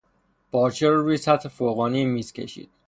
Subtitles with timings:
[0.51, 2.69] پارچه را روی سطح فوقانی میز کشید.